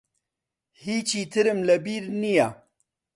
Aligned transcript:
هیچی 0.83 1.21
ترم 1.31 1.59
لە 1.67 1.75
بیر 1.85 2.03
نییە. 2.21 2.47